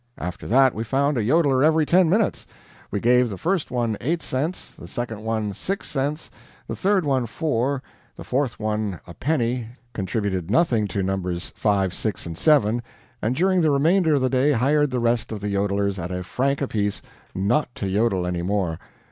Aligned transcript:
After 0.17 0.47
that, 0.47 0.73
we 0.73 0.83
found 0.83 1.15
a 1.15 1.23
jodeler 1.23 1.63
every 1.63 1.85
ten 1.85 2.09
minutes; 2.09 2.47
we 2.89 2.99
gave 2.99 3.29
the 3.29 3.37
first 3.37 3.69
one 3.69 3.97
eight 4.01 4.23
cents, 4.23 4.71
the 4.71 4.87
second 4.87 5.21
one 5.23 5.53
six 5.53 5.87
cents, 5.91 6.31
the 6.67 6.75
third 6.75 7.05
one 7.05 7.27
four, 7.27 7.83
the 8.15 8.23
fourth 8.23 8.59
one 8.59 8.99
a 9.05 9.13
penny, 9.13 9.67
contributed 9.93 10.49
nothing 10.49 10.87
to 10.87 11.03
Nos. 11.03 11.51
5, 11.55 11.93
6, 11.93 12.25
and 12.25 12.35
7, 12.35 12.81
and 13.21 13.35
during 13.35 13.61
the 13.61 13.69
remainder 13.69 14.15
of 14.15 14.21
the 14.21 14.29
day 14.31 14.53
hired 14.53 14.89
the 14.89 14.99
rest 14.99 15.31
of 15.31 15.39
the 15.39 15.53
jodelers, 15.53 15.99
at 15.99 16.09
a 16.11 16.23
franc 16.23 16.63
apiece, 16.63 17.03
not 17.35 17.69
to 17.75 17.85
jodel 17.87 18.25
any 18.25 18.41
more. 18.41 18.79